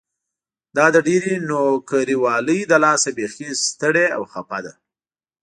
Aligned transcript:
دا 0.77 0.85
د 0.95 0.97
ډېرې 1.07 1.33
نوکري 1.49 2.15
والۍ 2.23 2.59
له 2.71 2.77
لاسه 2.85 3.09
بيخي 3.17 3.49
ستړې 3.65 4.05
او 4.17 4.23
خپه 4.31 4.57
ده. 4.65 4.73